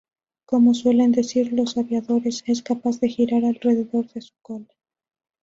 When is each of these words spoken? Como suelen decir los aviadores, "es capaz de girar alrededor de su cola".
Como 0.45 0.73
suelen 0.73 1.11
decir 1.11 1.53
los 1.53 1.77
aviadores, 1.77 2.41
"es 2.47 2.63
capaz 2.63 2.99
de 3.01 3.07
girar 3.09 3.45
alrededor 3.45 4.07
de 4.07 4.21
su 4.23 4.33
cola". 4.41 4.65